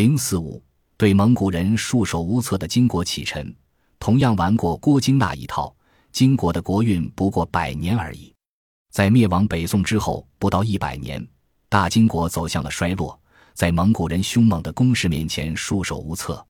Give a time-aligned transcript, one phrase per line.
[0.00, 0.62] 零四五
[0.96, 3.54] 对蒙古人束手无策的金国启臣，
[3.98, 5.76] 同样玩过郭京那一套。
[6.10, 8.32] 金国的国运不过百年而已，
[8.90, 11.22] 在灭亡北宋之后不到一百年，
[11.68, 13.20] 大金国走向了衰落，
[13.52, 16.42] 在蒙古人凶猛的攻势面前束手无策。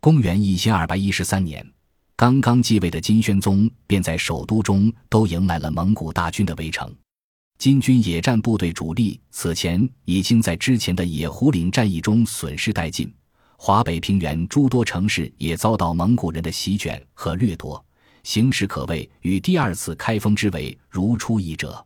[0.00, 1.70] 公元一千二百一十三年，
[2.16, 6.90] 刚刚继位的金宣宗便在首都中都迎来了蒙古大军的围城。
[7.58, 13.12] 金军野战部队主力此前已经在之前的野狐岭战役中损失殆尽，
[13.56, 17.82] 华北平原诸多城市也遭到蒙古人的席卷和掠夺，
[18.22, 21.84] 形势可谓与第二次开封之围如出一辙。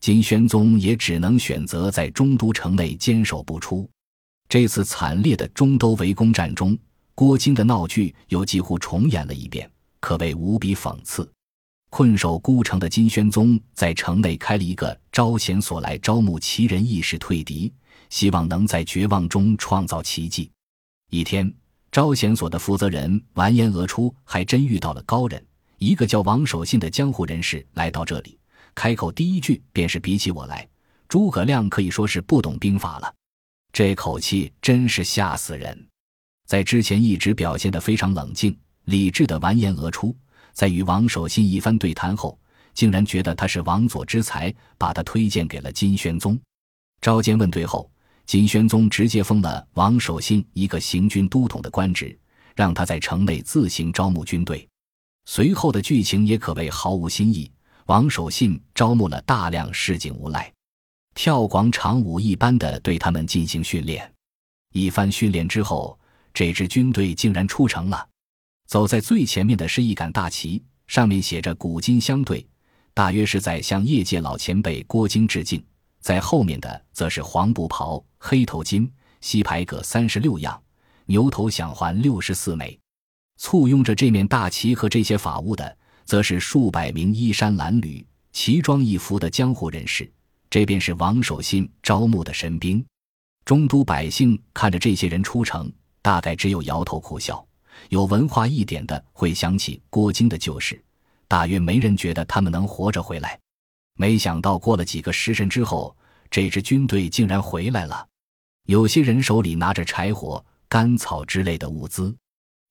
[0.00, 3.88] 金宣宗也只能选择在中都城内坚守不出。
[4.48, 6.76] 这次惨烈的中都围攻战中，
[7.14, 9.70] 郭京的闹剧又几乎重演了一遍，
[10.00, 11.30] 可谓无比讽刺。
[11.94, 17.70] 困守孤城的金宣宗在城内开了一个招贤所来招募奇人异士退敌，
[18.08, 20.50] 希望能在绝望中创造奇迹。
[21.10, 21.52] 一天，
[21.90, 28.38] 招贤所的负责人完颜俄初还真遇到了高人，一个叫王守信的江湖人士来到这里，
[28.74, 30.66] 开口第一句便是：“比起我来，
[31.10, 33.14] 诸葛亮可以说是不懂兵法了。”
[33.70, 35.86] 这口气真是吓死人。
[36.46, 40.16] 在之前一直表现得非常冷静理智的完颜俄初。
[40.52, 42.38] 在与王守信一番对谈后，
[42.74, 46.38] 竟然觉得他是王佐之才，把他推荐给了金宣宗。
[47.00, 47.90] 召见问对后，
[48.26, 52.16] 金宣宗直接封了王守信一个行军都统的官职，
[52.54, 54.68] 让他在城内自行招募军队。
[55.24, 57.50] 随后的剧情也可谓毫无新意。
[57.86, 60.50] 王守信招募了大量市井无赖，
[61.14, 64.10] 跳广场舞一般的对他们进行训练。
[64.72, 65.98] 一番训练之后，
[66.32, 68.08] 这支军队竟然出城了。
[68.72, 72.48] 走在最前面的是一杆大旗，上面写着“古今相对”，
[72.94, 75.62] 大约是在向业界老前辈郭京致敬。
[76.00, 80.58] 在后面的则是黄布袍、黑头巾、西牌葛三十六样、
[81.04, 82.80] 牛头响环六十四枚。
[83.36, 85.76] 簇拥着这面大旗和这些法物的，
[86.06, 90.10] 则是数百名衣衫褴褛、奇装异服的江湖人士。
[90.48, 92.82] 这便是王守信招募的神兵。
[93.44, 95.70] 中都百姓看着这些人出城，
[96.00, 97.46] 大概只有摇头苦笑。
[97.88, 100.82] 有文化一点的会想起郭京的旧事，
[101.28, 103.38] 大约没人觉得他们能活着回来。
[103.94, 105.94] 没想到过了几个时辰之后，
[106.30, 108.06] 这支军队竟然回来了。
[108.66, 112.16] 有些人手里拿着柴火、干草之类的物资，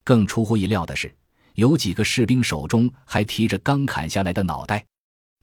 [0.04, 1.14] 更出乎意料的是，
[1.56, 4.84] 有几个士兵手中还提着刚砍下来的脑袋。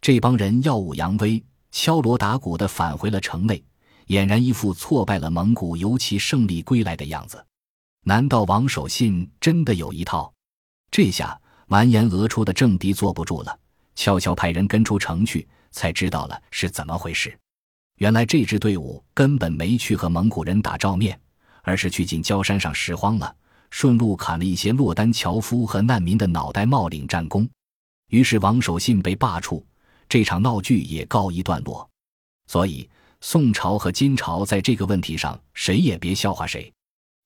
[0.00, 3.62] 这帮人耀武扬威、敲锣打鼓地返回了城内，
[4.06, 7.44] 俨然一副挫败了蒙古游骑胜利归来的样子。
[8.08, 10.32] 难道王守信真的有一套？
[10.90, 13.58] 这下完颜俄出的政敌坐不住了，
[13.96, 17.38] 悄悄派人跟出城去，才知道了是怎么回事。
[17.96, 21.20] 原来这支队伍根本没去和蒙古人打照面，
[21.60, 23.36] 而是去进焦山上拾荒了，
[23.68, 27.46] 顺路砍了一些落单樵夫和难民的脑袋，冒领战功。
[28.08, 29.62] 于是王守信被罢黜，
[30.08, 31.86] 这场闹剧也告一段落。
[32.46, 32.88] 所以
[33.20, 36.72] 宋朝和金朝在这个问题上，谁也别笑话谁。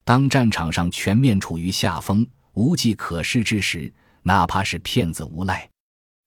[0.05, 3.93] 当战场上全面处于下风、无计可施之时，
[4.23, 5.69] 哪怕是骗子无赖，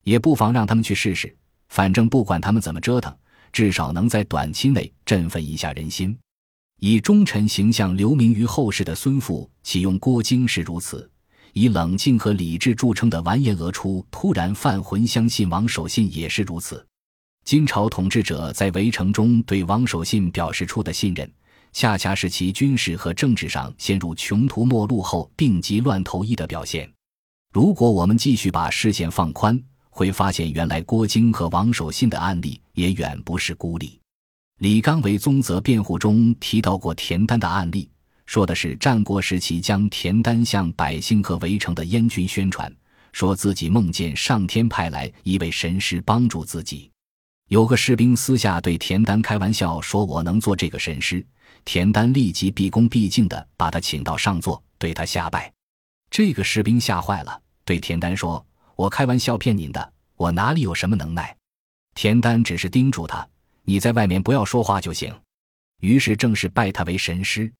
[0.04, 1.36] 也不妨让他们去试试。
[1.68, 3.14] 反正不管他们怎么折腾，
[3.52, 6.18] 至少能在短期内振奋一下人心。
[6.80, 11.10] 以忠臣形象留名于后世的孙富启用郭京是如此，
[11.54, 16.86] 以冷静和理智著称的完颜俄初突然犯浑相信王守信也是如此。
[17.44, 21.30] 金朝统治者在围城中对王守信表示出的信任。
[21.76, 26.90] 恰恰是其军事和政治上陷入穷途末路后病急乱投医的表现。
[27.52, 34.00] 如果我们继续把视线放宽，会发现原来郭京和王守信的案例也远不是孤立。
[34.60, 37.90] 李纲为宗泽辩护中提到过田丹的案例，
[38.26, 42.74] 说的是战国时期将田丹向百姓和围城的燕军宣传，
[43.12, 46.90] 说自己梦见上天派来一位神师帮助自己。
[47.48, 51.24] 有个士兵私下对田丹开玩笑说：“我能做这个神师。”
[51.64, 55.52] 田丹立即毕恭毕敬地把他请到上座，对他下拜。
[56.10, 58.44] 这个士兵吓坏了，对田丹说
[58.76, 61.36] ：“我开玩笑骗您的，我哪里有什么能耐？”
[61.94, 63.28] 田丹只是叮嘱他
[63.64, 65.14] ：“你在外面不要说话就行。”
[65.82, 67.52] 于是正式拜他为神师。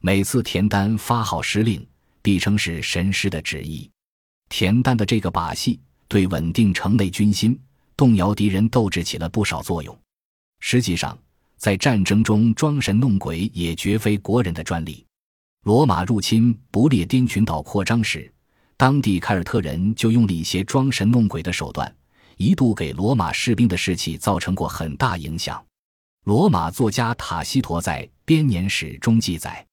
[0.00, 1.84] 每次田丹发号施令，
[2.22, 3.90] 必称是神师的旨意。
[4.48, 7.58] 田丹的这个把戏，对稳定城内军心、
[7.96, 9.96] 动摇敌人斗志起了不少作用。
[10.60, 11.18] 实际上，
[11.56, 15.04] 在战争中装神弄鬼也绝非国人的专利。
[15.64, 18.30] 罗马入侵不列颠群岛扩张时，
[18.76, 21.94] 当地凯尔特人就用了一些装神弄鬼的手段，
[22.36, 25.64] 一度给罗马士兵的士气造成过很大影响。
[26.24, 29.66] 罗马作家塔西佗在编年史中记载，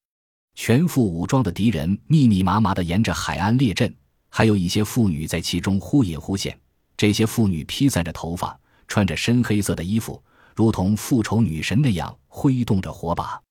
[0.55, 3.93] 全副武装的敌人密密麻麻地沿着海岸列阵，
[4.29, 6.57] 还有一些妇女在其中忽隐忽现。
[7.01, 8.55] 这些妇女披散着头发，
[8.87, 10.23] 穿着深黑色的衣服，
[10.55, 13.41] 如同复仇女神那样挥动着火把。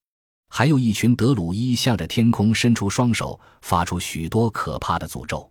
[0.48, 5.50] 还有一群德鲁伊向着天空伸出双手，发出许多可怕的诅咒。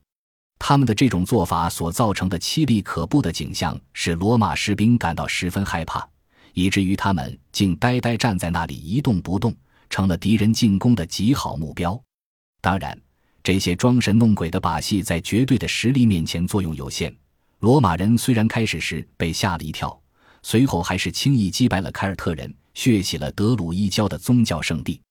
[0.60, 6.08] 他们的这种做法所造成的凄厉可怖的景象，使罗马士兵感到十分害怕，
[6.54, 9.54] 以至于他们竟呆呆站在那里一动不动，
[9.90, 12.02] 成了敌人进攻的极好目标。
[12.62, 12.98] 当然，
[13.44, 17.14] 这些装神弄鬼的把戏在绝对的实力面前作用有限。
[17.60, 20.02] 罗马人虽然开始时被吓了一跳，
[20.44, 25.02] 随后还是轻易击败了凯尔特人，血洗了德鲁伊教的宗教圣地。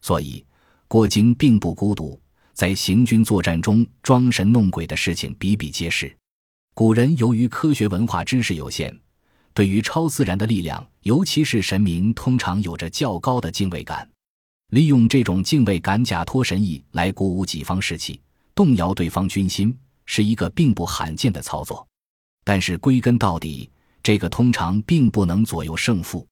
[0.00, 0.44] 所以，
[0.88, 2.20] 郭京并不孤独。
[2.52, 6.14] 在行军作战中装神弄鬼的事情比比皆是。
[6.74, 8.94] 古人由于科学文化知识有限，
[9.54, 14.06] 对于超自然的力量，尤其是神明，通常有着较高的敬畏感。
[14.70, 18.20] 利用这种敬畏感，假托神意来鼓舞己方士气，
[18.54, 19.74] 动摇对方军心，
[20.04, 21.86] 是一个并不罕见的操作。
[22.50, 23.70] 但是归根到底，
[24.02, 26.26] 这个通常并不能左右胜负。